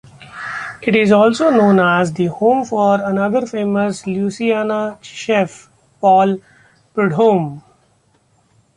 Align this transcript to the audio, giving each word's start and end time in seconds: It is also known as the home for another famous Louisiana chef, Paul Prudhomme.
It 0.81 0.95
is 0.95 1.11
also 1.11 1.51
known 1.51 1.79
as 1.79 2.11
the 2.11 2.25
home 2.25 2.65
for 2.65 2.99
another 3.03 3.45
famous 3.45 4.07
Louisiana 4.07 4.97
chef, 4.99 5.69
Paul 5.99 6.39
Prudhomme. 6.95 7.61